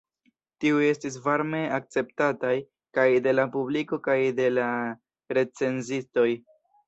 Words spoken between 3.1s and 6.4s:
de la publiko kaj de la recenzistoj.